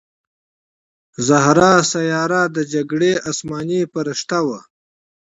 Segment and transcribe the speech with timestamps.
[1.27, 4.59] زهره سیاره د جګړې اسماني پرښته وه